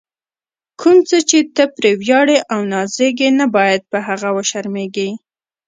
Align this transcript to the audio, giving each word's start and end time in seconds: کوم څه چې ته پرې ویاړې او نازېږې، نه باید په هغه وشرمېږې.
کوم 0.81 0.97
څه 1.09 1.17
چې 1.29 1.39
ته 1.55 1.63
پرې 1.75 1.91
ویاړې 2.01 2.37
او 2.53 2.59
نازېږې، 2.71 3.29
نه 3.39 3.45
باید 3.55 3.81
په 3.91 3.97
هغه 4.07 4.29
وشرمېږې. 4.37 5.09